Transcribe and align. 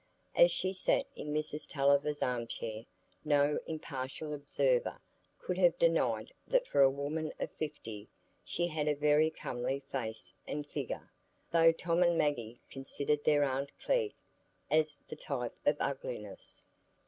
As 0.35 0.49
she 0.51 0.73
sat 0.73 1.05
in 1.15 1.31
Mrs 1.31 1.69
Tulliver's 1.69 2.23
arm 2.23 2.47
chair, 2.47 2.85
no 3.23 3.59
impartial 3.67 4.33
observer 4.33 4.99
could 5.37 5.59
have 5.59 5.77
denied 5.77 6.33
that 6.47 6.65
for 6.65 6.81
a 6.81 6.89
woman 6.89 7.31
of 7.39 7.51
fifty 7.51 8.07
she 8.43 8.65
had 8.65 8.87
a 8.87 8.95
very 8.95 9.29
comely 9.29 9.81
face 9.91 10.35
and 10.47 10.65
figure, 10.65 11.11
though 11.51 11.71
Tom 11.71 12.01
and 12.01 12.17
Maggie 12.17 12.57
considered 12.71 13.23
their 13.23 13.43
aunt 13.43 13.69
Glegg 13.85 14.13
as 14.71 14.97
the 15.07 15.15
type 15.15 15.53
of 15.67 15.77
ugliness. 15.79 16.63